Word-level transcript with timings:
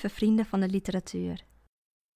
lieve 0.00 0.18
vrienden 0.18 0.46
van 0.46 0.60
de 0.60 0.68
literatuur. 0.68 1.44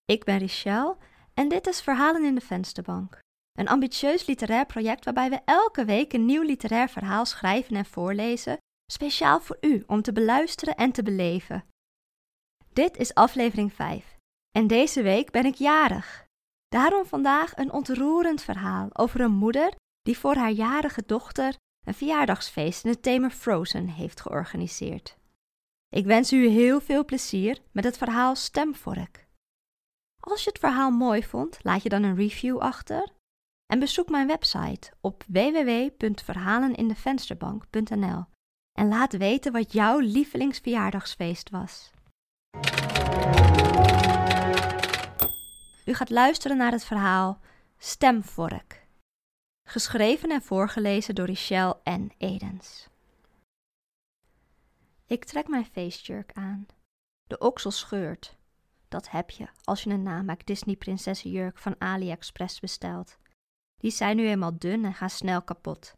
Ik 0.04 0.25
ben 0.25 0.38
Richelle 0.38 0.97
en 1.35 1.49
dit 1.49 1.67
is 1.67 1.81
Verhalen 1.81 2.25
in 2.25 2.35
de 2.35 2.41
Vensterbank. 2.41 3.19
Een 3.59 3.69
ambitieus 3.69 4.27
literair 4.27 4.67
project 4.67 5.04
waarbij 5.04 5.31
we 5.31 5.41
elke 5.45 5.85
week 5.85 6.12
een 6.12 6.25
nieuw 6.25 6.43
literair 6.43 6.89
verhaal 6.89 7.25
schrijven 7.25 7.76
en 7.76 7.85
voorlezen, 7.85 8.57
speciaal 8.93 9.40
voor 9.40 9.58
u 9.61 9.85
om 9.87 10.03
te 10.03 10.12
beluisteren 10.12 10.75
en 10.75 10.93
te 10.93 11.03
beleven. 11.03 11.65
Dit 12.72 12.97
is 12.97 13.15
aflevering 13.15 13.72
5 13.72 14.16
en 14.51 14.66
deze 14.66 15.03
week 15.03 15.30
ben 15.30 15.44
ik 15.44 15.54
jarig. 15.54 16.25
Daarom 16.69 17.07
vandaag 17.07 17.57
een 17.57 17.73
ontroerend 17.73 18.43
verhaal 18.43 18.89
over 18.93 19.21
een 19.21 19.35
moeder 19.35 19.75
die 20.03 20.19
voor 20.19 20.35
haar 20.35 20.53
jarige 20.53 21.03
dochter 21.07 21.57
een 21.87 21.95
verjaardagsfeest 21.95 22.85
in 22.85 22.91
het 22.91 23.03
thema 23.03 23.30
Frozen 23.30 23.89
heeft 23.89 24.21
georganiseerd. 24.21 25.16
Ik 25.95 26.05
wens 26.05 26.33
u 26.33 26.47
heel 26.47 26.80
veel 26.80 27.05
plezier 27.05 27.59
met 27.73 27.84
het 27.84 27.97
verhaal 27.97 28.37
Stemvork. 28.37 29.27
Als 30.20 30.45
je 30.45 30.51
het 30.51 30.59
verhaal 30.59 30.91
mooi 30.91 31.23
vond, 31.23 31.59
laat 31.62 31.83
je 31.83 31.89
dan 31.89 32.03
een 32.03 32.17
review 32.17 32.59
achter 32.59 33.12
en 33.67 33.79
bezoek 33.79 34.09
mijn 34.09 34.27
website 34.27 34.93
op 35.01 35.25
www.verhalenindevensterbank.nl 35.29 38.25
en 38.73 38.89
laat 38.89 39.17
weten 39.17 39.53
wat 39.53 39.73
jouw 39.73 39.98
lievelingsverjaardagsfeest 39.98 41.51
was. 41.51 41.91
U 45.84 45.95
gaat 45.95 46.11
luisteren 46.11 46.56
naar 46.56 46.73
het 46.73 46.84
verhaal 46.84 47.41
Stemvork, 47.79 48.87
geschreven 49.69 50.31
en 50.31 50.42
voorgelezen 50.42 51.15
door 51.15 51.27
Richelle 51.27 51.77
en 51.83 52.11
Edens. 52.19 52.92
Ik 55.06 55.24
trek 55.24 55.48
mijn 55.48 55.64
feestjurk 55.64 56.33
aan. 56.33 56.66
De 57.27 57.38
oksel 57.38 57.70
scheurt. 57.70 58.36
Dat 58.88 59.10
heb 59.10 59.30
je 59.30 59.48
als 59.64 59.83
je 59.83 59.91
een 59.91 60.02
namaak 60.02 60.47
Disney 60.47 60.77
prinsessenjurk 60.77 61.58
van 61.58 61.80
AliExpress 61.80 62.60
bestelt. 62.60 63.19
Die 63.77 63.91
zijn 63.91 64.16
nu 64.16 64.28
eenmaal 64.28 64.58
dun 64.58 64.84
en 64.84 64.94
gaan 64.94 65.10
snel 65.10 65.42
kapot. 65.42 65.97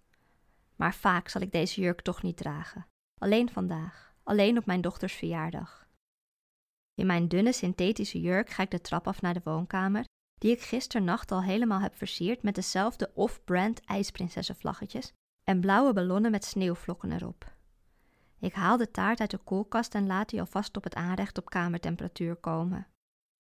Maar 0.76 0.94
vaak 0.94 1.28
zal 1.28 1.40
ik 1.40 1.52
deze 1.52 1.80
jurk 1.80 2.00
toch 2.00 2.22
niet 2.22 2.36
dragen. 2.36 2.86
Alleen 3.20 3.50
vandaag, 3.50 4.14
alleen 4.22 4.58
op 4.58 4.66
mijn 4.66 4.80
dochters 4.80 5.12
verjaardag. 5.12 5.88
In 6.94 7.06
mijn 7.06 7.28
dunne 7.28 7.52
synthetische 7.52 8.20
jurk 8.20 8.50
ga 8.50 8.62
ik 8.62 8.70
de 8.70 8.80
trap 8.80 9.06
af 9.06 9.20
naar 9.20 9.34
de 9.34 9.40
woonkamer, 9.44 10.04
die 10.38 10.50
ik 10.50 10.62
gisternacht 10.62 11.32
al 11.32 11.42
helemaal 11.42 11.80
heb 11.80 11.96
versierd 11.96 12.42
met 12.42 12.54
dezelfde 12.54 13.10
off-brand 13.14 13.80
ijsprinsessenvlaggetjes 13.80 15.12
en 15.44 15.60
blauwe 15.60 15.92
ballonnen 15.92 16.30
met 16.30 16.44
sneeuwvlokken 16.44 17.12
erop. 17.12 17.55
Ik 18.46 18.54
haal 18.54 18.76
de 18.76 18.90
taart 18.90 19.20
uit 19.20 19.30
de 19.30 19.38
koelkast 19.38 19.94
en 19.94 20.06
laat 20.06 20.28
die 20.28 20.40
alvast 20.40 20.76
op 20.76 20.84
het 20.84 20.94
aanrecht 20.94 21.38
op 21.38 21.50
kamertemperatuur 21.50 22.36
komen. 22.36 22.86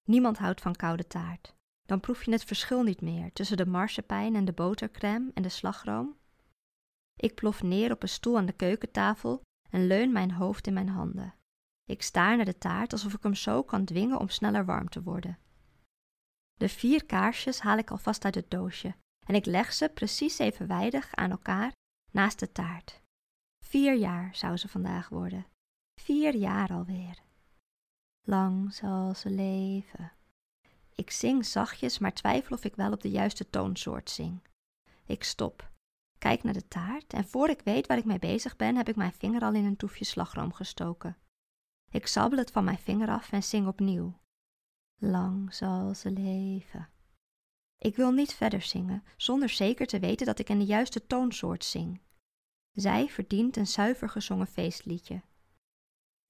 Niemand 0.08 0.38
houdt 0.38 0.60
van 0.60 0.74
koude 0.74 1.06
taart. 1.06 1.54
Dan 1.86 2.00
proef 2.00 2.24
je 2.24 2.30
het 2.30 2.44
verschil 2.44 2.82
niet 2.82 3.00
meer 3.00 3.32
tussen 3.32 3.56
de 3.56 3.66
marsepein 3.66 4.34
en 4.34 4.44
de 4.44 4.52
botercrème 4.52 5.30
en 5.34 5.42
de 5.42 5.48
slagroom. 5.48 6.16
Ik 7.16 7.34
plof 7.34 7.62
neer 7.62 7.92
op 7.92 8.02
een 8.02 8.08
stoel 8.08 8.36
aan 8.36 8.46
de 8.46 8.52
keukentafel 8.52 9.42
en 9.70 9.86
leun 9.86 10.12
mijn 10.12 10.32
hoofd 10.32 10.66
in 10.66 10.74
mijn 10.74 10.88
handen. 10.88 11.34
Ik 11.84 12.02
staar 12.02 12.36
naar 12.36 12.44
de 12.44 12.58
taart 12.58 12.92
alsof 12.92 13.14
ik 13.14 13.22
hem 13.22 13.34
zo 13.34 13.62
kan 13.62 13.84
dwingen 13.84 14.18
om 14.18 14.28
sneller 14.28 14.64
warm 14.64 14.88
te 14.88 15.02
worden. 15.02 15.38
De 16.54 16.68
vier 16.68 17.06
kaarsjes 17.06 17.60
haal 17.60 17.78
ik 17.78 17.90
alvast 17.90 18.24
uit 18.24 18.34
het 18.34 18.50
doosje 18.50 18.94
en 19.26 19.34
ik 19.34 19.46
leg 19.46 19.72
ze 19.72 19.88
precies 19.88 20.38
evenwijdig 20.38 21.14
aan 21.14 21.30
elkaar 21.30 21.72
naast 22.12 22.38
de 22.38 22.52
taart. 22.52 23.02
Vier 23.74 23.94
jaar 23.94 24.36
zou 24.36 24.56
ze 24.56 24.68
vandaag 24.68 25.08
worden. 25.08 25.46
Vier 26.00 26.34
jaar 26.34 26.72
alweer. 26.72 27.22
Lang 28.26 28.74
zal 28.74 29.14
ze 29.14 29.30
leven. 29.30 30.12
Ik 30.94 31.10
zing 31.10 31.46
zachtjes, 31.46 31.98
maar 31.98 32.12
twijfel 32.12 32.56
of 32.56 32.64
ik 32.64 32.76
wel 32.76 32.92
op 32.92 33.00
de 33.00 33.10
juiste 33.10 33.50
toonsoort 33.50 34.10
zing. 34.10 34.40
Ik 35.06 35.24
stop, 35.24 35.70
kijk 36.18 36.42
naar 36.42 36.52
de 36.52 36.68
taart 36.68 37.12
en 37.12 37.24
voor 37.24 37.48
ik 37.48 37.60
weet 37.60 37.86
waar 37.86 37.98
ik 37.98 38.04
mee 38.04 38.18
bezig 38.18 38.56
ben, 38.56 38.76
heb 38.76 38.88
ik 38.88 38.96
mijn 38.96 39.12
vinger 39.12 39.42
al 39.42 39.54
in 39.54 39.64
een 39.64 39.76
toefje 39.76 40.04
slagroom 40.04 40.52
gestoken. 40.52 41.16
Ik 41.90 42.06
sabbel 42.06 42.38
het 42.38 42.50
van 42.50 42.64
mijn 42.64 42.78
vinger 42.78 43.08
af 43.08 43.32
en 43.32 43.42
zing 43.42 43.66
opnieuw. 43.66 44.20
Lang 45.00 45.54
zal 45.54 45.94
ze 45.94 46.10
leven. 46.10 46.88
Ik 47.78 47.96
wil 47.96 48.12
niet 48.12 48.34
verder 48.34 48.62
zingen, 48.62 49.04
zonder 49.16 49.48
zeker 49.48 49.86
te 49.86 49.98
weten 49.98 50.26
dat 50.26 50.38
ik 50.38 50.48
in 50.48 50.58
de 50.58 50.64
juiste 50.64 51.06
toonsoort 51.06 51.64
zing. 51.64 52.00
Zij 52.74 53.08
verdient 53.08 53.56
een 53.56 53.66
zuiver 53.66 54.08
gezongen 54.08 54.46
feestliedje. 54.46 55.22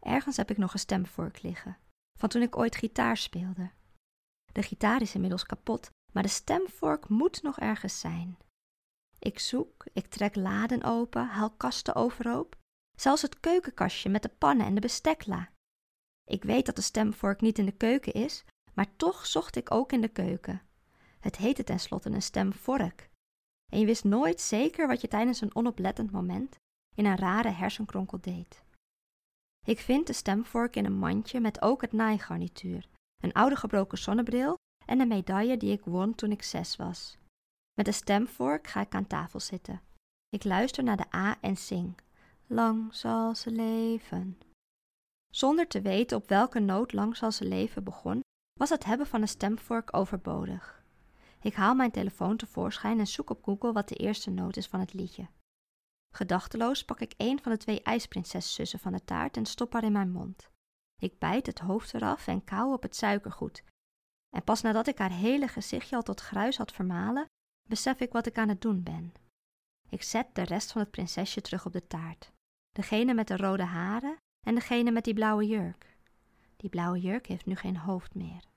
Ergens 0.03 0.37
heb 0.37 0.51
ik 0.51 0.57
nog 0.57 0.73
een 0.73 0.79
stemvork 0.79 1.43
liggen, 1.43 1.79
van 2.19 2.29
toen 2.29 2.43
ik 2.43 2.57
ooit 2.57 2.77
gitaar 2.77 3.17
speelde. 3.17 3.71
De 4.53 4.63
gitaar 4.63 5.03
is 5.03 5.15
inmiddels 5.15 5.47
kapot, 5.47 5.91
maar 6.13 6.23
de 6.23 6.29
stemvork 6.29 7.09
moet 7.09 7.43
nog 7.43 7.59
ergens 7.59 8.01
zijn. 8.01 8.39
Ik 9.19 9.39
zoek, 9.39 9.87
ik 9.93 10.07
trek 10.07 10.35
laden 10.35 10.83
open, 10.83 11.27
haal 11.27 11.51
kasten 11.51 11.95
overhoop, 11.95 12.57
zelfs 12.97 13.23
het 13.23 13.41
keukenkastje 13.41 14.09
met 14.09 14.23
de 14.23 14.29
pannen 14.29 14.67
en 14.67 14.75
de 14.75 14.81
bestekla. 14.81 15.51
Ik 16.25 16.45
weet 16.45 16.67
dat 16.67 16.77
de 16.77 16.83
stemvork 16.83 17.41
niet 17.41 17.59
in 17.59 17.67
de 17.67 17.77
keuken 17.77 18.13
is, 18.13 18.45
maar 18.75 18.97
toch 18.97 19.27
zocht 19.27 19.57
ik 19.57 19.71
ook 19.71 19.93
in 19.93 20.01
de 20.01 20.09
keuken. 20.09 20.63
Het 21.21 21.37
heette 21.37 21.65
tenslotte 21.65 22.11
een 22.11 22.23
stemvork, 22.23 23.11
en 23.73 23.79
je 23.79 23.87
wist 23.87 24.05
nooit 24.05 24.41
zeker 24.41 24.87
wat 24.87 25.01
je 25.01 25.09
tijdens 25.09 25.41
een 25.41 25.55
onoplettend 25.55 26.11
moment 26.11 26.57
in 26.95 27.05
een 27.05 27.17
rare 27.17 27.49
hersenkronkel 27.49 28.21
deed. 28.21 28.63
Ik 29.67 29.79
vind 29.79 30.07
de 30.07 30.13
stemvork 30.13 30.77
in 30.77 30.85
een 30.85 30.99
mandje 30.99 31.41
met 31.41 31.63
ook 31.63 31.81
het 31.81 31.93
naaigarnituur, 31.93 32.89
een 33.23 33.33
oude 33.33 33.57
gebroken 33.57 33.99
zonnebril 33.99 34.57
en 34.87 35.01
een 35.01 35.09
medaille 35.09 35.57
die 35.57 35.73
ik 35.73 35.85
won 35.85 36.15
toen 36.15 36.31
ik 36.31 36.43
zes 36.43 36.77
was. 36.77 37.19
Met 37.75 37.87
de 37.87 37.93
stemvork 37.93 38.67
ga 38.67 38.81
ik 38.81 38.95
aan 38.95 39.07
tafel 39.07 39.41
zitten. 39.41 39.81
Ik 40.29 40.45
luister 40.45 40.85
naar 40.85 40.97
de 40.97 41.15
A 41.15 41.37
en 41.41 41.57
zing. 41.57 41.95
Lang 42.47 42.95
zal 42.95 43.35
ze 43.35 43.51
leven. 43.51 44.39
Zonder 45.31 45.67
te 45.67 45.81
weten 45.81 46.17
op 46.17 46.29
welke 46.29 46.59
noot 46.59 46.93
lang 46.93 47.17
zal 47.17 47.33
ze 47.33 47.45
leven 47.45 47.85
begon, 47.85 48.21
was 48.61 48.69
het 48.69 48.85
hebben 48.85 49.07
van 49.07 49.21
een 49.21 49.29
stemvork 49.29 49.97
overbodig. 49.97 50.84
Ik 51.45 51.55
haal 51.55 51.75
mijn 51.75 51.91
telefoon 51.91 52.37
tevoorschijn 52.37 52.99
en 52.99 53.07
zoek 53.07 53.31
op 53.31 53.45
Google 53.45 53.73
wat 53.73 53.89
de 53.89 53.95
eerste 53.95 54.31
noot 54.31 54.57
is 54.57 54.67
van 54.67 54.81
het 54.81 54.93
liedje. 54.93 55.29
Gedachteloos 56.15 56.85
pak 56.85 57.01
ik 57.01 57.15
een 57.17 57.41
van 57.43 57.53
de 57.53 57.59
twee 57.59 57.83
ijsprinseszussen 57.83 58.79
van 58.79 58.93
de 58.93 59.05
taart 59.05 59.37
en 59.37 59.47
stop 59.47 59.73
haar 59.73 59.85
in 59.85 59.93
mijn 59.93 60.11
mond. 60.11 60.51
Ik 61.01 61.19
bijt 61.19 61.47
het 61.47 61.59
hoofd 61.59 61.95
eraf 61.95 62.27
en 62.27 62.45
kauw 62.45 62.73
op 62.73 62.83
het 62.83 62.97
suikergoed. 62.97 63.65
En 64.37 64.45
pas 64.45 64.63
nadat 64.63 64.87
ik 64.87 64.99
haar 64.99 65.11
hele 65.11 65.49
gezichtje 65.49 65.97
al 65.97 66.03
tot 66.03 66.21
gruis 66.21 66.57
had 66.57 66.73
vermalen, 66.73 67.27
besef 67.69 68.01
ik 68.01 68.13
wat 68.13 68.27
ik 68.27 68.39
aan 68.39 68.49
het 68.49 68.61
doen 68.61 68.83
ben. 68.83 69.13
Ik 69.89 70.03
zet 70.03 70.35
de 70.35 70.43
rest 70.43 70.73
van 70.73 70.81
het 70.81 70.91
prinsesje 70.91 71.41
terug 71.41 71.67
op 71.67 71.73
de 71.73 71.87
taart. 71.87 72.33
Degene 72.73 73.15
met 73.15 73.29
de 73.29 73.37
rode 73.37 73.65
haren 73.65 74.17
en 74.47 74.55
degene 74.55 74.91
met 74.91 75.05
die 75.05 75.15
blauwe 75.15 75.47
jurk. 75.47 75.97
Die 76.57 76.71
blauwe 76.71 77.01
jurk 77.01 77.27
heeft 77.27 77.47
nu 77.47 77.57
geen 77.57 77.77
hoofd 77.77 78.15
meer. 78.15 78.53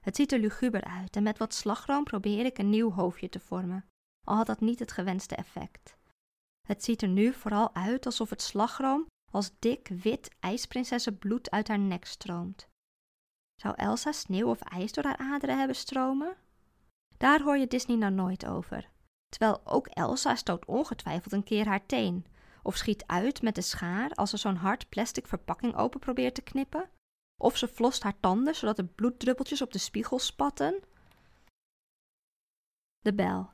Het 0.00 0.16
ziet 0.16 0.32
er 0.32 0.38
luguber 0.38 0.84
uit 0.84 1.16
en 1.16 1.22
met 1.22 1.38
wat 1.38 1.54
slagroom 1.54 2.04
probeer 2.04 2.44
ik 2.44 2.58
een 2.58 2.70
nieuw 2.70 2.92
hoofdje 2.92 3.28
te 3.28 3.40
vormen, 3.40 3.86
al 4.26 4.36
had 4.36 4.46
dat 4.46 4.60
niet 4.60 4.78
het 4.78 4.92
gewenste 4.92 5.34
effect. 5.34 5.96
Het 6.66 6.84
ziet 6.84 7.02
er 7.02 7.08
nu 7.08 7.32
vooral 7.32 7.74
uit 7.74 8.06
alsof 8.06 8.30
het 8.30 8.42
slagroom 8.42 9.06
als 9.32 9.50
dik 9.58 9.88
wit 9.88 10.30
ijsprinsessenbloed 10.40 11.50
uit 11.50 11.68
haar 11.68 11.78
nek 11.78 12.04
stroomt. 12.04 12.68
Zou 13.60 13.74
Elsa 13.76 14.12
sneeuw 14.12 14.48
of 14.48 14.60
ijs 14.60 14.92
door 14.92 15.04
haar 15.04 15.16
aderen 15.16 15.58
hebben 15.58 15.76
stromen? 15.76 16.36
Daar 17.16 17.42
hoor 17.42 17.56
je 17.56 17.66
Disney 17.66 17.96
nou 17.96 18.12
nooit 18.12 18.46
over. 18.46 18.90
Terwijl 19.28 19.60
ook 19.64 19.86
Elsa 19.86 20.34
stoot 20.34 20.64
ongetwijfeld 20.64 21.32
een 21.32 21.44
keer 21.44 21.66
haar 21.66 21.86
teen, 21.86 22.26
of 22.62 22.76
schiet 22.76 23.06
uit 23.06 23.42
met 23.42 23.54
de 23.54 23.60
schaar 23.60 24.10
als 24.10 24.30
ze 24.30 24.36
zo'n 24.36 24.56
hard 24.56 24.88
plastic 24.88 25.26
verpakking 25.26 25.76
open 25.76 26.00
probeert 26.00 26.34
te 26.34 26.42
knippen, 26.42 26.90
of 27.40 27.56
ze 27.56 27.68
flost 27.68 28.02
haar 28.02 28.20
tanden 28.20 28.54
zodat 28.54 28.78
er 28.78 28.86
bloeddruppeltjes 28.86 29.62
op 29.62 29.72
de 29.72 29.78
spiegel 29.78 30.18
spatten. 30.18 30.82
De 32.98 33.14
bel. 33.14 33.50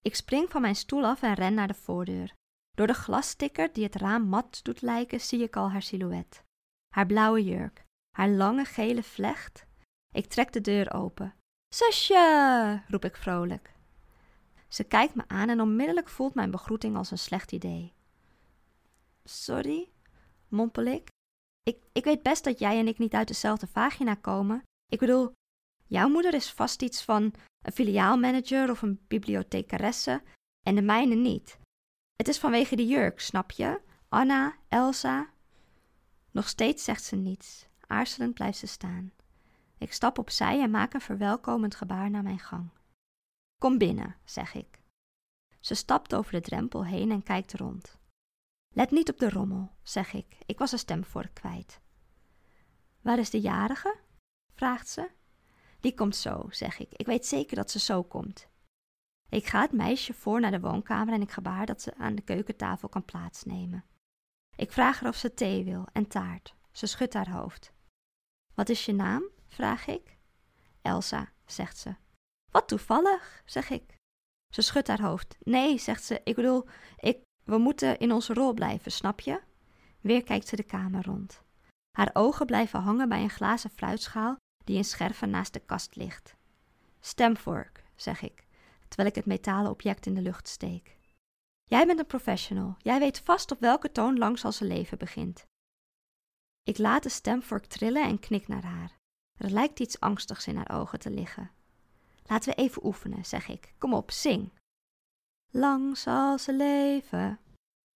Ik 0.00 0.14
spring 0.14 0.50
van 0.50 0.60
mijn 0.60 0.76
stoel 0.76 1.04
af 1.04 1.22
en 1.22 1.34
ren 1.34 1.54
naar 1.54 1.66
de 1.66 1.74
voordeur. 1.74 2.34
Door 2.76 2.86
de 2.86 2.94
glassticker 2.94 3.72
die 3.72 3.84
het 3.84 3.94
raam 3.94 4.22
mat 4.22 4.60
doet 4.62 4.82
lijken, 4.82 5.20
zie 5.20 5.42
ik 5.42 5.56
al 5.56 5.70
haar 5.70 5.82
silhouet. 5.82 6.42
Haar 6.94 7.06
blauwe 7.06 7.44
jurk, 7.44 7.84
haar 8.16 8.28
lange 8.28 8.64
gele 8.64 9.02
vlecht. 9.02 9.66
Ik 10.14 10.26
trek 10.26 10.52
de 10.52 10.60
deur 10.60 10.92
open. 10.92 11.34
Zusje! 11.74 12.82
roep 12.88 13.04
ik 13.04 13.16
vrolijk. 13.16 13.72
Ze 14.68 14.84
kijkt 14.84 15.14
me 15.14 15.24
aan 15.26 15.48
en 15.48 15.60
onmiddellijk 15.60 16.08
voelt 16.08 16.34
mijn 16.34 16.50
begroeting 16.50 16.96
als 16.96 17.10
een 17.10 17.18
slecht 17.18 17.52
idee. 17.52 17.92
Sorry, 19.24 19.88
mompel 20.48 20.84
ik. 20.84 21.08
Ik, 21.68 21.82
ik 21.92 22.04
weet 22.04 22.22
best 22.22 22.44
dat 22.44 22.58
jij 22.58 22.78
en 22.78 22.88
ik 22.88 22.98
niet 22.98 23.14
uit 23.14 23.28
dezelfde 23.28 23.66
vagina 23.66 24.14
komen. 24.14 24.62
Ik 24.86 24.98
bedoel, 24.98 25.32
jouw 25.86 26.08
moeder 26.08 26.34
is 26.34 26.52
vast 26.52 26.82
iets 26.82 27.02
van 27.02 27.34
een 27.62 27.72
filiaalmanager 27.72 28.70
of 28.70 28.82
een 28.82 29.00
bibliothecaresse 29.08 30.22
en 30.66 30.74
de 30.74 30.82
mijne 30.82 31.14
niet. 31.14 31.58
Het 32.16 32.28
is 32.28 32.38
vanwege 32.38 32.76
de 32.76 32.86
jurk, 32.86 33.20
snap 33.20 33.50
je? 33.50 33.80
Anna, 34.08 34.56
Elsa. 34.68 35.30
Nog 36.30 36.48
steeds 36.48 36.84
zegt 36.84 37.04
ze 37.04 37.16
niets. 37.16 37.66
Aarzelend 37.86 38.34
blijft 38.34 38.58
ze 38.58 38.66
staan. 38.66 39.12
Ik 39.78 39.92
stap 39.92 40.18
opzij 40.18 40.60
en 40.62 40.70
maak 40.70 40.94
een 40.94 41.00
verwelkomend 41.00 41.74
gebaar 41.74 42.10
naar 42.10 42.22
mijn 42.22 42.38
gang. 42.38 42.70
Kom 43.60 43.78
binnen, 43.78 44.16
zeg 44.24 44.54
ik. 44.54 44.80
Ze 45.60 45.74
stapt 45.74 46.14
over 46.14 46.32
de 46.32 46.40
drempel 46.40 46.84
heen 46.84 47.10
en 47.10 47.22
kijkt 47.22 47.54
rond. 47.54 47.97
Let 48.78 48.90
niet 48.90 49.10
op 49.10 49.18
de 49.18 49.30
rommel, 49.30 49.70
zeg 49.82 50.12
ik. 50.12 50.38
Ik 50.46 50.58
was 50.58 50.72
een 50.72 50.78
stemvork 50.78 51.34
kwijt. 51.34 51.80
Waar 53.00 53.18
is 53.18 53.30
de 53.30 53.40
jarige? 53.40 53.98
vraagt 54.54 54.88
ze. 54.88 55.10
Die 55.80 55.94
komt 55.94 56.16
zo, 56.16 56.46
zeg 56.50 56.78
ik. 56.78 56.94
Ik 56.94 57.06
weet 57.06 57.26
zeker 57.26 57.56
dat 57.56 57.70
ze 57.70 57.78
zo 57.78 58.02
komt. 58.02 58.48
Ik 59.28 59.46
ga 59.46 59.60
het 59.60 59.72
meisje 59.72 60.14
voor 60.14 60.40
naar 60.40 60.50
de 60.50 60.60
woonkamer 60.60 61.14
en 61.14 61.20
ik 61.20 61.30
gebaar 61.30 61.66
dat 61.66 61.82
ze 61.82 61.94
aan 61.94 62.14
de 62.14 62.22
keukentafel 62.22 62.88
kan 62.88 63.04
plaatsnemen. 63.04 63.84
Ik 64.56 64.72
vraag 64.72 65.00
haar 65.00 65.08
of 65.08 65.16
ze 65.16 65.34
thee 65.34 65.64
wil 65.64 65.86
en 65.92 66.08
taart. 66.08 66.54
Ze 66.72 66.86
schudt 66.86 67.14
haar 67.14 67.30
hoofd. 67.30 67.72
Wat 68.54 68.68
is 68.68 68.84
je 68.84 68.92
naam? 68.92 69.30
vraag 69.46 69.86
ik. 69.86 70.18
Elsa, 70.82 71.32
zegt 71.46 71.78
ze. 71.78 71.96
Wat 72.52 72.68
toevallig, 72.68 73.42
zeg 73.44 73.70
ik. 73.70 73.96
Ze 74.54 74.62
schudt 74.62 74.88
haar 74.88 75.02
hoofd. 75.02 75.36
Nee, 75.40 75.78
zegt 75.78 76.04
ze, 76.04 76.20
ik 76.24 76.34
bedoel, 76.34 76.68
ik, 76.96 77.26
we 77.48 77.58
moeten 77.58 77.98
in 77.98 78.12
onze 78.12 78.34
rol 78.34 78.52
blijven, 78.52 78.92
snap 78.92 79.20
je? 79.20 79.40
Weer 80.00 80.24
kijkt 80.24 80.48
ze 80.48 80.56
de 80.56 80.62
kamer 80.62 81.04
rond. 81.04 81.42
Haar 81.90 82.10
ogen 82.12 82.46
blijven 82.46 82.80
hangen 82.80 83.08
bij 83.08 83.22
een 83.22 83.30
glazen 83.30 83.70
fluitschaal 83.70 84.36
die 84.64 84.76
in 84.76 84.84
scherven 84.84 85.30
naast 85.30 85.52
de 85.52 85.60
kast 85.60 85.96
ligt. 85.96 86.36
Stemvork, 87.00 87.84
zeg 87.96 88.22
ik, 88.22 88.46
terwijl 88.88 89.08
ik 89.08 89.14
het 89.14 89.26
metalen 89.26 89.70
object 89.70 90.06
in 90.06 90.14
de 90.14 90.20
lucht 90.20 90.48
steek. 90.48 90.96
Jij 91.64 91.86
bent 91.86 91.98
een 91.98 92.06
professional. 92.06 92.74
Jij 92.78 92.98
weet 92.98 93.20
vast 93.24 93.50
op 93.50 93.60
welke 93.60 93.92
toon 93.92 94.18
langs 94.18 94.44
als 94.44 94.56
zijn 94.56 94.70
leven 94.70 94.98
begint. 94.98 95.44
Ik 96.62 96.78
laat 96.78 97.02
de 97.02 97.08
stemvork 97.08 97.66
trillen 97.66 98.04
en 98.04 98.18
knik 98.18 98.48
naar 98.48 98.64
haar. 98.64 98.96
Er 99.36 99.50
lijkt 99.50 99.80
iets 99.80 100.00
angstigs 100.00 100.46
in 100.46 100.56
haar 100.56 100.80
ogen 100.80 100.98
te 100.98 101.10
liggen. 101.10 101.50
Laten 102.26 102.50
we 102.50 102.62
even 102.62 102.86
oefenen, 102.86 103.24
zeg 103.24 103.48
ik. 103.48 103.74
Kom 103.78 103.94
op, 103.94 104.10
zing. 104.10 104.50
Lang 105.50 105.98
zal 105.98 106.38
ze 106.38 106.54
leven. 106.54 107.38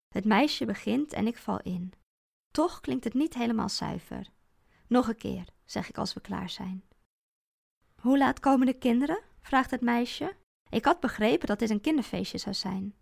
Het 0.09 0.25
meisje 0.25 0.65
begint 0.65 1.13
en 1.13 1.27
ik 1.27 1.39
val 1.39 1.61
in. 1.61 1.93
Toch 2.51 2.81
klinkt 2.81 3.05
het 3.05 3.15
niet 3.15 3.35
helemaal 3.35 3.69
zuiver. 3.69 4.31
Nog 4.87 5.09
een 5.09 5.17
keer, 5.17 5.49
zeg 5.65 5.89
ik 5.89 5.99
als 5.99 6.15
we 6.15 6.21
klaar 6.21 6.51
zijn. 6.51 6.85
Hoe 8.01 8.19
laat 8.19 8.41
komen 8.41 8.67
de 8.67 8.79
kinderen? 8.79 9.23
vraagt 9.41 9.71
het 9.71 9.81
meisje. 9.81 10.37
Ik 10.71 10.85
had 10.85 11.01
begrepen 11.01 11.47
dat 11.47 11.59
dit 11.59 11.71
een 11.71 11.81
kinderfeestje 11.81 12.39
zou 12.39 12.55
zijn. 12.55 12.95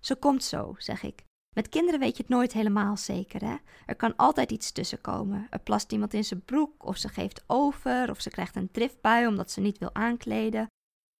Ze 0.00 0.16
komt 0.16 0.44
zo, 0.44 0.74
zeg 0.78 1.02
ik. 1.02 1.24
Met 1.54 1.68
kinderen 1.68 2.00
weet 2.00 2.16
je 2.16 2.22
het 2.22 2.32
nooit 2.32 2.52
helemaal 2.52 2.96
zeker, 2.96 3.44
hè? 3.44 3.56
Er 3.86 3.96
kan 3.96 4.16
altijd 4.16 4.50
iets 4.50 4.72
tussenkomen. 4.72 5.46
Er 5.50 5.58
plast 5.58 5.92
iemand 5.92 6.14
in 6.14 6.24
zijn 6.24 6.44
broek, 6.44 6.86
of 6.86 6.96
ze 6.96 7.08
geeft 7.08 7.44
over, 7.46 8.10
of 8.10 8.20
ze 8.20 8.30
krijgt 8.30 8.56
een 8.56 8.70
driftbui 8.70 9.26
omdat 9.26 9.50
ze 9.50 9.60
niet 9.60 9.78
wil 9.78 9.94
aankleden. 9.94 10.66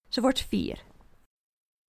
Ze 0.09 0.21
wordt 0.21 0.41
vier. 0.41 0.85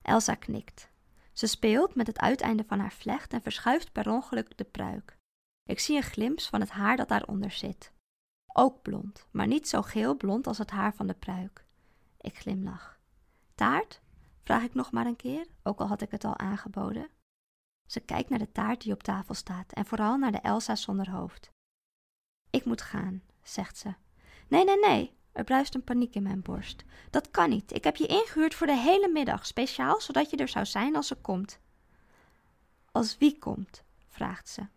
Elsa 0.03 0.35
knikt. 0.35 0.89
Ze 1.31 1.47
speelt 1.47 1.95
met 1.95 2.07
het 2.07 2.19
uiteinde 2.19 2.63
van 2.67 2.79
haar 2.79 2.91
vlecht 2.91 3.33
en 3.33 3.41
verschuift 3.41 3.91
per 3.91 4.09
ongeluk 4.09 4.57
de 4.57 4.63
pruik. 4.63 5.17
Ik 5.63 5.79
zie 5.79 5.95
een 5.95 6.03
glimp 6.03 6.41
van 6.41 6.59
het 6.59 6.69
haar 6.69 6.97
dat 6.97 7.07
daaronder 7.07 7.51
zit. 7.51 7.91
Ook 8.53 8.81
blond, 8.81 9.27
maar 9.31 9.47
niet 9.47 9.67
zo 9.67 9.81
geel 9.81 10.15
blond 10.15 10.47
als 10.47 10.57
het 10.57 10.69
haar 10.69 10.93
van 10.93 11.07
de 11.07 11.13
pruik. 11.13 11.65
Ik 12.17 12.37
glimlach. 12.37 12.99
Taart? 13.55 14.01
Vraag 14.43 14.63
ik 14.63 14.73
nog 14.73 14.91
maar 14.91 15.05
een 15.05 15.15
keer, 15.15 15.47
ook 15.63 15.79
al 15.79 15.87
had 15.87 16.01
ik 16.01 16.11
het 16.11 16.23
al 16.23 16.37
aangeboden. 16.37 17.09
Ze 17.87 17.99
kijkt 17.99 18.29
naar 18.29 18.39
de 18.39 18.51
taart 18.51 18.81
die 18.81 18.93
op 18.93 19.03
tafel 19.03 19.33
staat 19.33 19.71
en 19.71 19.85
vooral 19.85 20.17
naar 20.17 20.31
de 20.31 20.37
Elsa 20.37 20.75
zonder 20.75 21.09
hoofd. 21.09 21.49
Ik 22.49 22.65
moet 22.65 22.81
gaan, 22.81 23.23
zegt 23.43 23.77
ze. 23.77 23.93
Nee, 24.47 24.63
nee, 24.63 24.79
nee, 24.79 25.17
er 25.33 25.43
bruist 25.43 25.75
een 25.75 25.83
paniek 25.83 26.15
in 26.15 26.23
mijn 26.23 26.41
borst. 26.41 26.83
Dat 27.09 27.31
kan 27.31 27.49
niet. 27.49 27.73
Ik 27.73 27.83
heb 27.83 27.95
je 27.95 28.07
ingehuurd 28.07 28.55
voor 28.55 28.67
de 28.67 28.77
hele 28.77 29.07
middag, 29.07 29.45
speciaal 29.45 30.01
zodat 30.01 30.29
je 30.29 30.37
er 30.37 30.47
zou 30.47 30.65
zijn 30.65 30.95
als 30.95 31.07
ze 31.07 31.15
komt. 31.15 31.59
Als 32.91 33.17
wie 33.17 33.37
komt? 33.39 33.83
vraagt 34.07 34.49
ze. 34.49 34.67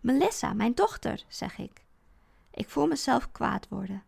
Melissa, 0.00 0.52
mijn 0.52 0.74
dochter, 0.74 1.24
zeg 1.28 1.58
ik. 1.58 1.84
Ik 2.50 2.68
voel 2.68 2.86
mezelf 2.86 3.32
kwaad 3.32 3.68
worden. 3.68 4.04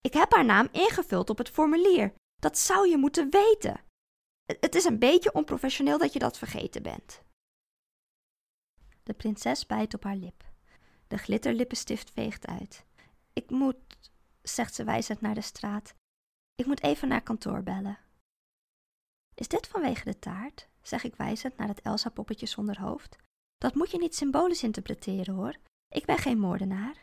Ik 0.00 0.12
heb 0.12 0.32
haar 0.32 0.44
naam 0.44 0.68
ingevuld 0.72 1.30
op 1.30 1.38
het 1.38 1.48
formulier. 1.50 2.12
Dat 2.40 2.58
zou 2.58 2.88
je 2.88 2.96
moeten 2.96 3.30
weten. 3.30 3.80
Het 4.44 4.74
is 4.74 4.84
een 4.84 4.98
beetje 4.98 5.32
onprofessioneel 5.32 5.98
dat 5.98 6.12
je 6.12 6.18
dat 6.18 6.38
vergeten 6.38 6.82
bent. 6.82 7.22
De 9.02 9.12
prinses 9.12 9.66
bijt 9.66 9.94
op 9.94 10.04
haar 10.04 10.16
lip. 10.16 10.44
De 11.08 11.18
glitterlippenstift 11.18 12.10
veegt 12.10 12.46
uit. 12.46 12.84
Ik 13.32 13.50
moet, 13.50 14.11
zegt 14.42 14.74
ze 14.74 14.84
wijzend 14.84 15.20
naar 15.20 15.34
de 15.34 15.40
straat. 15.40 15.94
Ik 16.54 16.66
moet 16.66 16.82
even 16.82 17.08
naar 17.08 17.22
kantoor 17.22 17.62
bellen. 17.62 17.98
Is 19.34 19.48
dit 19.48 19.66
vanwege 19.66 20.04
de 20.04 20.18
taart? 20.18 20.68
zeg 20.82 21.04
ik 21.04 21.16
wijzend 21.16 21.56
naar 21.56 21.68
het 21.68 21.80
Elsa-poppetje 21.80 22.46
zonder 22.46 22.80
hoofd. 22.80 23.16
Dat 23.58 23.74
moet 23.74 23.90
je 23.90 23.98
niet 23.98 24.14
symbolisch 24.14 24.62
interpreteren 24.62 25.34
hoor. 25.34 25.56
Ik 25.88 26.04
ben 26.04 26.18
geen 26.18 26.38
moordenaar. 26.38 27.02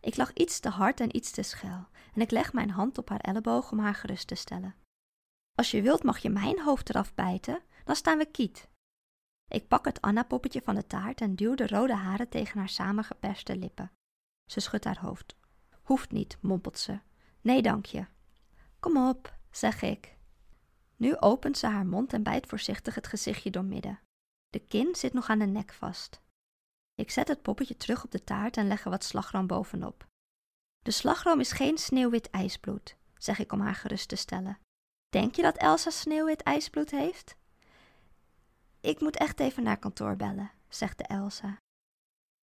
Ik 0.00 0.16
lach 0.16 0.32
iets 0.32 0.60
te 0.60 0.68
hard 0.68 1.00
en 1.00 1.16
iets 1.16 1.30
te 1.30 1.42
schel 1.42 1.86
en 2.14 2.20
ik 2.20 2.30
leg 2.30 2.52
mijn 2.52 2.70
hand 2.70 2.98
op 2.98 3.08
haar 3.08 3.20
elleboog 3.20 3.72
om 3.72 3.78
haar 3.78 3.94
gerust 3.94 4.26
te 4.26 4.34
stellen. 4.34 4.74
Als 5.54 5.70
je 5.70 5.82
wilt 5.82 6.02
mag 6.02 6.18
je 6.18 6.30
mijn 6.30 6.60
hoofd 6.60 6.88
eraf 6.88 7.14
bijten, 7.14 7.62
dan 7.84 7.96
staan 7.96 8.18
we 8.18 8.30
kiet. 8.30 8.68
Ik 9.48 9.68
pak 9.68 9.84
het 9.84 10.00
Anna-poppetje 10.00 10.62
van 10.62 10.74
de 10.74 10.86
taart 10.86 11.20
en 11.20 11.34
duw 11.34 11.54
de 11.54 11.66
rode 11.66 11.94
haren 11.94 12.28
tegen 12.28 12.58
haar 12.58 12.68
samengeperste 12.68 13.56
lippen. 13.56 13.92
Ze 14.50 14.60
schudt 14.60 14.84
haar 14.84 15.00
hoofd. 15.00 15.36
Hoeft 15.84 16.10
niet, 16.10 16.36
mompelt 16.40 16.78
ze. 16.78 17.00
Nee, 17.40 17.62
dank 17.62 17.86
je. 17.86 18.06
Kom 18.80 19.08
op, 19.08 19.38
zeg 19.50 19.82
ik. 19.82 20.16
Nu 20.96 21.16
opent 21.16 21.58
ze 21.58 21.66
haar 21.66 21.86
mond 21.86 22.12
en 22.12 22.22
bijt 22.22 22.46
voorzichtig 22.46 22.94
het 22.94 23.06
gezichtje 23.06 23.50
doormidden. 23.50 24.00
De 24.48 24.58
kin 24.58 24.94
zit 24.94 25.12
nog 25.12 25.28
aan 25.28 25.38
de 25.38 25.46
nek 25.46 25.72
vast. 25.72 26.20
Ik 26.94 27.10
zet 27.10 27.28
het 27.28 27.42
poppetje 27.42 27.76
terug 27.76 28.04
op 28.04 28.10
de 28.10 28.24
taart 28.24 28.56
en 28.56 28.66
leg 28.66 28.84
er 28.84 28.90
wat 28.90 29.04
slagroom 29.04 29.46
bovenop. 29.46 30.06
De 30.82 30.90
slagroom 30.90 31.40
is 31.40 31.52
geen 31.52 31.78
sneeuwwit 31.78 32.30
ijsbloed, 32.30 32.96
zeg 33.18 33.38
ik 33.38 33.52
om 33.52 33.60
haar 33.60 33.74
gerust 33.74 34.08
te 34.08 34.16
stellen. 34.16 34.58
Denk 35.08 35.34
je 35.34 35.42
dat 35.42 35.56
Elsa 35.56 35.90
sneeuwwit 35.90 36.42
ijsbloed 36.42 36.90
heeft? 36.90 37.36
Ik 38.80 39.00
moet 39.00 39.16
echt 39.16 39.40
even 39.40 39.62
naar 39.62 39.78
kantoor 39.78 40.16
bellen, 40.16 40.50
zegt 40.68 40.98
de 40.98 41.04
Elsa. 41.04 41.56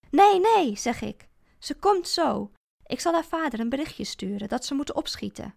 Nee, 0.10 0.40
nee, 0.40 0.76
zeg 0.76 1.02
ik. 1.02 1.30
Ze 1.60 1.76
komt 1.76 2.08
zo. 2.08 2.52
Ik 2.92 3.00
zal 3.00 3.14
haar 3.14 3.26
vader 3.26 3.60
een 3.60 3.70
berichtje 3.70 4.04
sturen 4.04 4.48
dat 4.48 4.66
ze 4.66 4.74
moeten 4.74 4.96
opschieten. 4.96 5.56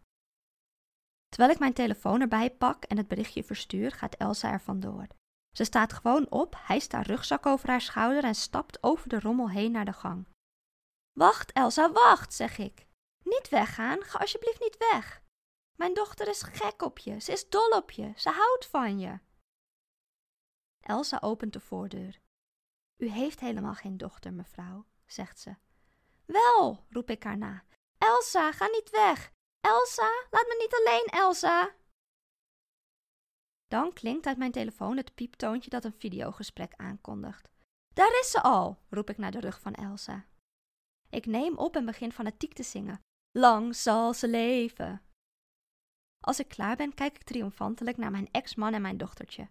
Terwijl 1.29 1.53
ik 1.53 1.59
mijn 1.59 1.73
telefoon 1.73 2.21
erbij 2.21 2.51
pak 2.51 2.85
en 2.85 2.97
het 2.97 3.09
berichtje 3.09 3.45
verstuur, 3.45 3.91
gaat 3.93 4.15
Elsa 4.15 4.53
er 4.53 4.61
vandoor. 4.61 5.07
Ze 5.57 5.65
staat 5.65 5.93
gewoon 5.93 6.31
op, 6.31 6.55
hijst 6.59 6.93
haar 6.93 7.07
rugzak 7.07 7.47
over 7.47 7.69
haar 7.69 7.81
schouder 7.81 8.25
en 8.25 8.35
stapt 8.35 8.83
over 8.83 9.09
de 9.09 9.21
rommel 9.21 9.51
heen 9.51 9.73
naar 9.73 9.85
de 9.85 9.93
gang. 9.93 10.27
Wacht, 11.13 11.53
Elsa, 11.53 11.93
wacht, 11.93 12.35
zeg 12.35 12.59
ik. 12.59 12.87
Niet 13.25 13.49
weggaan, 13.49 14.03
ga 14.03 14.19
alsjeblieft 14.19 14.61
niet 14.61 14.77
weg. 14.77 15.23
Mijn 15.77 15.95
dochter 15.95 16.29
is 16.29 16.43
gek 16.43 16.83
op 16.83 16.99
je, 16.99 17.19
ze 17.21 17.33
is 17.33 17.49
dol 17.49 17.69
op 17.69 17.91
je, 17.91 18.13
ze 18.17 18.31
houdt 18.31 18.67
van 18.67 18.99
je. 18.99 19.19
Elsa 20.81 21.19
opent 21.21 21.53
de 21.53 21.61
voordeur. 21.61 22.21
U 22.97 23.09
heeft 23.09 23.41
helemaal 23.41 23.75
geen 23.75 23.97
dochter, 23.97 24.33
mevrouw, 24.33 24.87
zegt 25.07 25.41
ze. 25.41 25.57
Wel, 26.27 26.85
roep 26.91 27.11
ik 27.11 27.23
haar 27.23 27.39
na. 27.39 27.65
Elsa, 27.99 28.53
ga 28.53 28.67
niet 28.67 28.91
weg. 28.91 29.33
Elsa, 29.61 30.27
laat 30.31 30.47
me 30.47 30.57
niet 30.59 30.75
alleen, 30.75 31.25
Elsa. 31.25 31.75
Dan 33.67 33.93
klinkt 33.93 34.27
uit 34.27 34.37
mijn 34.37 34.53
telefoon 34.53 34.97
het 34.97 35.15
pieptoontje 35.15 35.71
dat 35.71 35.85
een 35.85 35.99
videogesprek 35.99 36.75
aankondigt. 36.77 37.49
Daar 37.95 38.21
is 38.21 38.31
ze 38.31 38.43
al, 38.43 38.79
roep 38.89 39.11
ik 39.11 39.19
naar 39.19 39.31
de 39.31 39.41
rug 39.41 39.61
van 39.61 39.75
Elsa. 39.75 40.27
Ik 41.11 41.27
neem 41.27 41.57
op 41.57 41.77
en 41.77 41.85
begin 41.85 42.13
fanatiek 42.13 42.53
te 42.53 42.63
zingen. 42.63 43.01
Lang 43.39 43.77
zal 43.77 44.15
ze 44.15 44.29
leven. 44.29 45.03
Als 46.21 46.39
ik 46.39 46.49
klaar 46.49 46.77
ben, 46.77 46.95
kijk 46.95 47.15
ik 47.15 47.23
triomfantelijk 47.23 47.97
naar 47.97 48.11
mijn 48.11 48.29
ex-man 48.31 48.75
en 48.75 48.83
mijn 48.83 48.97
dochtertje. 48.97 49.49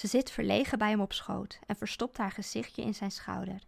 Ze 0.00 0.06
zit 0.06 0.30
verlegen 0.30 0.78
bij 0.78 0.90
hem 0.90 1.00
op 1.00 1.12
schoot 1.12 1.58
en 1.66 1.76
verstopt 1.76 2.16
haar 2.16 2.30
gezichtje 2.30 2.82
in 2.82 2.94
zijn 2.94 3.10
schouder. 3.10 3.62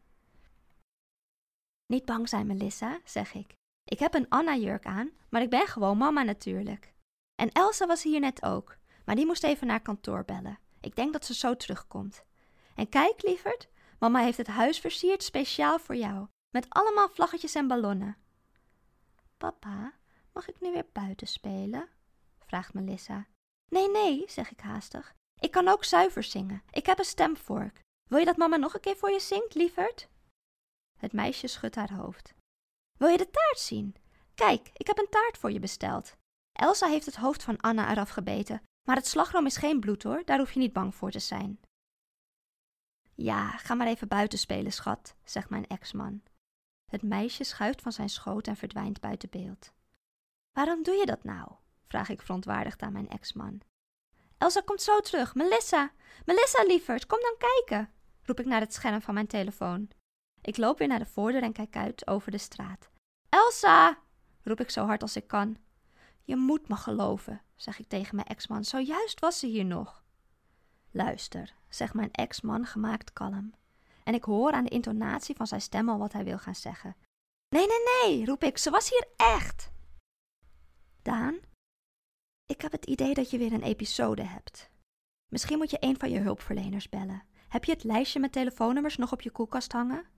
Niet 1.93 2.05
bang 2.05 2.29
zijn, 2.29 2.47
Melissa, 2.47 3.01
zeg 3.05 3.35
ik. 3.35 3.55
Ik 3.85 3.99
heb 3.99 4.15
een 4.15 4.29
Anna-jurk 4.29 4.87
aan, 4.87 5.11
maar 5.29 5.43
ik 5.43 5.51
ben 5.51 5.67
gewoon 5.67 5.99
mama 5.99 6.23
natuurlijk. 6.23 6.95
En 7.35 7.53
Elsa 7.53 7.87
was 7.87 8.03
hier 8.03 8.21
net 8.21 8.43
ook, 8.43 8.77
maar 9.05 9.17
die 9.17 9.27
moest 9.27 9.45
even 9.45 9.67
naar 9.67 9.81
kantoor 9.81 10.25
bellen. 10.25 10.59
Ik 10.81 10.97
denk 10.97 11.13
dat 11.13 11.25
ze 11.25 11.35
zo 11.35 11.57
terugkomt. 11.57 12.25
En 12.75 12.89
kijk, 12.89 13.23
lieverd, 13.23 13.69
mama 13.99 14.21
heeft 14.21 14.39
het 14.39 14.47
huis 14.47 14.79
versierd 14.79 15.23
speciaal 15.23 15.79
voor 15.79 15.97
jou, 15.97 16.27
met 16.51 16.67
allemaal 16.69 17.09
vlaggetjes 17.09 17.55
en 17.55 17.69
ballonnen. 17.69 18.17
Papa, 19.37 19.93
mag 20.33 20.49
ik 20.49 20.61
nu 20.61 20.73
weer 20.73 20.87
buiten 20.93 21.27
spelen? 21.27 21.89
vraagt 22.39 22.75
Melissa. 22.75 23.27
Nee, 23.69 23.91
nee, 23.91 24.25
zeg 24.27 24.51
ik 24.51 24.61
haastig. 24.61 25.15
Ik 25.41 25.51
kan 25.51 25.69
ook 25.69 25.85
zuiver 25.85 26.23
zingen. 26.23 26.63
Ik 26.71 26.87
heb 26.87 26.99
een 26.99 27.05
stemvork. 27.05 27.81
Wil 28.09 28.19
je 28.19 28.25
dat 28.25 28.37
mama 28.37 28.57
nog 28.57 28.75
een 28.75 28.81
keer 28.81 28.97
voor 28.97 29.11
je 29.11 29.21
zingt, 29.21 29.55
lieverd? 29.55 30.09
Het 30.99 31.13
meisje 31.13 31.47
schudt 31.47 31.75
haar 31.75 31.93
hoofd. 31.93 32.35
Wil 32.99 33.09
je 33.09 33.19
de 33.19 33.31
taart 33.31 33.59
zien? 33.59 33.95
Kijk, 34.35 34.71
ik 34.73 34.87
heb 34.87 34.99
een 34.99 35.09
taart 35.11 35.39
voor 35.39 35.53
je 35.53 35.59
besteld. 35.59 36.17
Elsa 36.53 36.87
heeft 36.87 37.07
het 37.07 37.17
hoofd 37.17 37.43
van 37.43 37.61
Anna 37.61 37.91
eraf 37.91 38.09
gebeten, 38.09 38.63
maar 38.89 38.97
het 38.97 39.07
slagroom 39.07 39.47
is 39.47 39.57
geen 39.57 39.81
bloed 39.81 40.03
hoor, 40.03 40.25
daar 40.25 40.39
hoef 40.39 40.53
je 40.53 40.59
niet 40.59 40.73
bang 40.73 40.95
voor 40.95 41.11
te 41.11 41.19
zijn. 41.19 41.61
Ja, 43.15 43.51
ga 43.51 43.75
maar 43.75 43.87
even 43.87 44.09
buiten 44.09 44.39
spelen, 44.39 44.73
schat, 44.73 45.15
zegt 45.25 45.51
mijn 45.51 45.67
ex-man. 45.67 46.23
Het 46.91 47.03
meisje 47.03 47.45
schuift 47.45 47.83
van 47.83 47.93
zijn 47.93 48.09
schoot 48.09 48.47
en 48.47 48.57
verdwijnt 48.57 49.01
buiten 49.01 49.31
beeld. 49.31 49.73
Waarom 50.53 50.83
doe 50.83 50.95
je 50.95 51.07
dat 51.07 51.25
nou? 51.25 51.53
vraag 51.87 52.09
ik 52.09 52.23
verontwaardigd 52.23 52.83
aan 52.83 52.93
mijn 52.93 53.09
ex-man. 53.09 53.61
Elsa 54.39 54.61
komt 54.61 54.83
zo 54.83 55.01
terug. 55.01 55.35
Melissa, 55.35 55.93
Melissa 56.25 56.63
lieverd, 56.63 57.07
kom 57.07 57.21
dan 57.21 57.37
kijken, 57.39 57.93
roep 58.23 58.41
ik 58.41 58.47
naar 58.47 58.61
het 58.61 58.75
scherm 58.75 59.01
van 59.01 59.15
mijn 59.15 59.27
telefoon. 59.27 59.91
Ik 60.49 60.57
loop 60.57 60.79
weer 60.79 60.89
naar 60.89 60.99
de 60.99 61.07
voordeur 61.07 61.43
en 61.43 61.53
kijk 61.53 61.77
uit 61.77 62.07
over 62.07 62.31
de 62.31 62.39
straat. 62.39 62.91
Elsa, 63.29 63.99
roep 64.43 64.61
ik 64.61 64.71
zo 64.71 64.87
hard 64.87 65.03
als 65.03 65.17
ik 65.17 65.27
kan. 65.27 65.57
Je 66.25 66.37
moet 66.37 66.69
me 66.69 66.77
geloven, 66.77 67.43
zeg 67.57 67.79
ik 67.79 67.89
tegen 67.89 68.15
mijn 68.15 68.27
ex-man. 68.27 68.65
Zojuist 68.65 69.21
was 69.21 69.39
ze 69.39 69.47
hier 69.47 69.65
nog. 69.65 70.05
Luister, 70.91 71.55
zegt 71.69 71.95
mijn 71.95 72.13
ex-man 72.13 72.67
gemaakt 72.67 73.13
kalm. 73.13 73.55
En 74.05 74.15
ik 74.15 74.25
hoor 74.25 74.53
aan 74.53 74.65
de 74.65 74.71
intonatie 74.71 75.37
van 75.37 75.47
zijn 75.47 75.61
stem 75.61 75.89
al 75.89 75.99
wat 75.99 76.13
hij 76.13 76.25
wil 76.25 76.39
gaan 76.39 76.55
zeggen. 76.55 76.97
Nee, 77.49 77.67
nee, 77.67 77.79
nee, 78.03 78.27
roep 78.27 78.43
ik, 78.43 78.59
ze 78.59 78.71
was 78.71 78.91
hier 78.91 79.07
echt. 79.17 79.73
Daan, 81.03 81.39
ik 82.47 82.61
heb 82.61 82.73
het 82.73 82.87
idee 82.87 83.15
dat 83.15 83.31
je 83.31 83.39
weer 83.39 83.53
een 83.53 83.63
episode 83.63 84.23
hebt. 84.23 84.71
Misschien 85.29 85.59
moet 85.59 85.71
je 85.71 85.77
een 85.81 85.99
van 85.99 86.11
je 86.11 86.19
hulpverleners 86.19 86.89
bellen. 86.89 87.23
Heb 87.49 87.65
je 87.65 87.73
het 87.73 87.85
lijstje 87.85 88.21
met 88.21 88.33
telefoonnummers 88.33 88.97
nog 88.97 89.13
op 89.13 89.21
je 89.21 89.31
koelkast 89.31 89.73
hangen? 89.73 90.17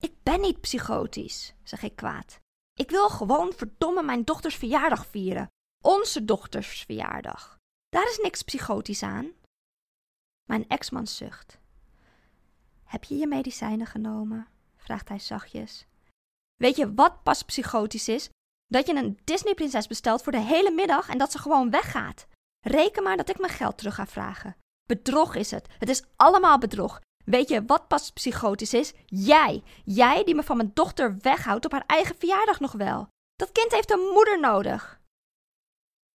Ik 0.00 0.22
ben 0.22 0.40
niet 0.40 0.60
psychotisch, 0.60 1.54
zeg 1.62 1.82
ik 1.82 1.96
kwaad. 1.96 2.40
Ik 2.74 2.90
wil 2.90 3.08
gewoon 3.08 3.52
verdomme 3.52 4.02
mijn 4.02 4.24
dochters 4.24 4.56
verjaardag 4.56 5.06
vieren. 5.06 5.48
Onze 5.84 6.24
dochters 6.24 6.82
verjaardag. 6.82 7.56
Daar 7.88 8.08
is 8.08 8.18
niks 8.22 8.42
psychotisch 8.42 9.02
aan. 9.02 9.32
Mijn 10.48 10.68
ex-man 10.68 11.06
zucht. 11.06 11.58
Heb 12.84 13.04
je 13.04 13.16
je 13.16 13.26
medicijnen 13.26 13.86
genomen? 13.86 14.48
vraagt 14.76 15.08
hij 15.08 15.18
zachtjes. 15.18 15.86
Weet 16.56 16.76
je 16.76 16.94
wat 16.94 17.22
pas 17.22 17.42
psychotisch 17.42 18.08
is? 18.08 18.28
Dat 18.66 18.86
je 18.86 18.94
een 18.94 19.18
Disney-prinses 19.24 19.86
bestelt 19.86 20.22
voor 20.22 20.32
de 20.32 20.40
hele 20.40 20.70
middag 20.70 21.08
en 21.08 21.18
dat 21.18 21.32
ze 21.32 21.38
gewoon 21.38 21.70
weggaat. 21.70 22.26
Reken 22.60 23.02
maar 23.02 23.16
dat 23.16 23.28
ik 23.28 23.38
mijn 23.38 23.52
geld 23.52 23.78
terug 23.78 23.94
ga 23.94 24.06
vragen. 24.06 24.56
Bedrog 24.84 25.34
is 25.34 25.50
het. 25.50 25.68
Het 25.78 25.88
is 25.88 26.02
allemaal 26.16 26.58
bedrog. 26.58 27.00
Weet 27.24 27.48
je 27.48 27.64
wat 27.64 27.88
pas 27.88 28.10
psychotisch 28.10 28.74
is? 28.74 28.92
Jij. 29.06 29.62
Jij 29.84 30.24
die 30.24 30.34
me 30.34 30.42
van 30.42 30.56
mijn 30.56 30.70
dochter 30.74 31.18
weghoudt 31.18 31.64
op 31.64 31.72
haar 31.72 31.84
eigen 31.86 32.16
verjaardag 32.18 32.60
nog 32.60 32.72
wel. 32.72 33.08
Dat 33.36 33.52
kind 33.52 33.72
heeft 33.72 33.90
een 33.90 34.10
moeder 34.12 34.40
nodig. 34.40 35.00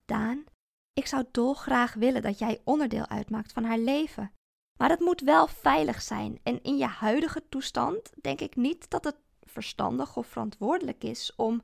Daan, 0.04 0.44
ik 0.92 1.06
zou 1.06 1.24
dolgraag 1.30 1.94
willen 1.94 2.22
dat 2.22 2.38
jij 2.38 2.60
onderdeel 2.64 3.06
uitmaakt 3.06 3.52
van 3.52 3.64
haar 3.64 3.78
leven. 3.78 4.32
Maar 4.78 4.90
het 4.90 5.00
moet 5.00 5.20
wel 5.20 5.46
veilig 5.46 6.02
zijn. 6.02 6.40
En 6.42 6.62
in 6.62 6.76
je 6.76 6.86
huidige 6.86 7.48
toestand 7.48 8.12
denk 8.20 8.40
ik 8.40 8.56
niet 8.56 8.90
dat 8.90 9.04
het 9.04 9.16
verstandig 9.40 10.16
of 10.16 10.26
verantwoordelijk 10.26 11.04
is 11.04 11.32
om. 11.36 11.62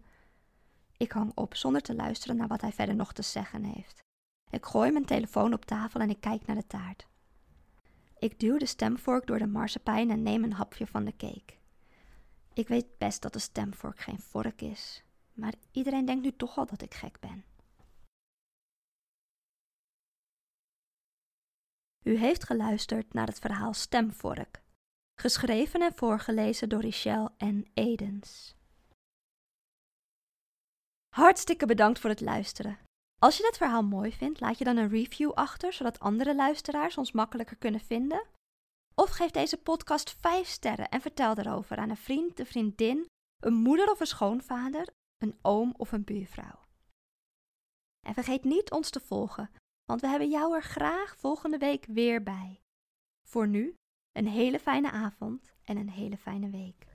Ik 0.96 1.12
hang 1.12 1.32
op 1.34 1.54
zonder 1.54 1.82
te 1.82 1.94
luisteren 1.94 2.36
naar 2.36 2.48
wat 2.48 2.60
hij 2.60 2.72
verder 2.72 2.94
nog 2.94 3.12
te 3.12 3.22
zeggen 3.22 3.64
heeft. 3.64 4.02
Ik 4.50 4.64
gooi 4.64 4.90
mijn 4.90 5.04
telefoon 5.04 5.52
op 5.52 5.64
tafel 5.64 6.00
en 6.00 6.10
ik 6.10 6.20
kijk 6.20 6.46
naar 6.46 6.56
de 6.56 6.66
taart. 6.66 7.06
Ik 8.20 8.40
duw 8.40 8.58
de 8.58 8.66
stemvork 8.66 9.26
door 9.26 9.38
de 9.38 9.46
marsepein 9.46 10.10
en 10.10 10.22
neem 10.22 10.44
een 10.44 10.52
hapje 10.52 10.86
van 10.86 11.04
de 11.04 11.16
cake. 11.16 11.54
Ik 12.52 12.68
weet 12.68 12.98
best 12.98 13.22
dat 13.22 13.32
de 13.32 13.38
stemvork 13.38 13.98
geen 13.98 14.20
vork 14.20 14.60
is, 14.60 15.04
maar 15.32 15.54
iedereen 15.72 16.04
denkt 16.04 16.22
nu 16.22 16.36
toch 16.36 16.58
al 16.58 16.66
dat 16.66 16.82
ik 16.82 16.94
gek 16.94 17.20
ben. 17.20 17.44
U 22.02 22.16
heeft 22.16 22.44
geluisterd 22.44 23.12
naar 23.12 23.26
het 23.26 23.38
verhaal 23.38 23.74
Stemvork, 23.74 24.62
geschreven 25.20 25.82
en 25.82 25.94
voorgelezen 25.94 26.68
door 26.68 26.80
Richelle 26.80 27.32
en 27.36 27.70
Edens. 27.74 28.54
Hartstikke 31.14 31.66
bedankt 31.66 31.98
voor 31.98 32.10
het 32.10 32.20
luisteren. 32.20 32.78
Als 33.20 33.36
je 33.36 33.42
dit 33.42 33.56
verhaal 33.56 33.82
mooi 33.82 34.12
vindt, 34.12 34.40
laat 34.40 34.58
je 34.58 34.64
dan 34.64 34.76
een 34.76 34.88
review 34.88 35.32
achter, 35.32 35.72
zodat 35.72 35.98
andere 35.98 36.34
luisteraars 36.34 36.98
ons 36.98 37.12
makkelijker 37.12 37.56
kunnen 37.56 37.80
vinden. 37.80 38.26
Of 38.94 39.10
geef 39.10 39.30
deze 39.30 39.56
podcast 39.56 40.10
5 40.20 40.46
sterren 40.46 40.88
en 40.88 41.00
vertel 41.00 41.36
erover 41.36 41.76
aan 41.76 41.90
een 41.90 41.96
vriend, 41.96 42.38
een 42.38 42.46
vriendin, 42.46 43.06
een 43.42 43.54
moeder 43.54 43.90
of 43.90 44.00
een 44.00 44.06
schoonvader, 44.06 44.88
een 45.18 45.38
oom 45.42 45.74
of 45.76 45.92
een 45.92 46.04
buurvrouw. 46.04 46.58
En 48.06 48.14
vergeet 48.14 48.44
niet 48.44 48.70
ons 48.70 48.90
te 48.90 49.00
volgen, 49.00 49.50
want 49.84 50.00
we 50.00 50.06
hebben 50.06 50.30
jou 50.30 50.54
er 50.54 50.62
graag 50.62 51.16
volgende 51.16 51.58
week 51.58 51.86
weer 51.86 52.22
bij. 52.22 52.60
Voor 53.28 53.48
nu, 53.48 53.74
een 54.12 54.28
hele 54.28 54.58
fijne 54.58 54.90
avond 54.90 55.52
en 55.64 55.76
een 55.76 55.90
hele 55.90 56.16
fijne 56.16 56.50
week. 56.50 56.89